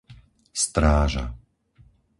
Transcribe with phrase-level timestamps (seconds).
[0.61, 1.25] Stráža